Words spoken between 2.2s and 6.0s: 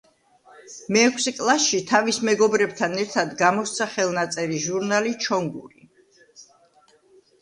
მეგობრებთან ერთად გამოსცა ხელნაწერი ჟურნალი „ჩონგური“.